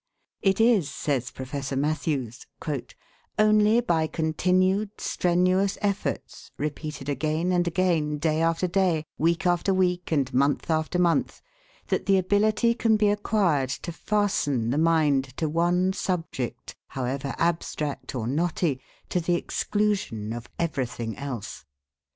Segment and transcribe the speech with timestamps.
[0.41, 2.47] "It is," says Professor Mathews,
[3.37, 10.11] "only by continued, strenuous efforts, repeated again and again, day after day, week after week,
[10.11, 11.43] and month after month,
[11.89, 18.15] that the ability can be acquired to fasten the mind to one subject, however abstract
[18.15, 21.63] or knotty, to the exclusion of everything else.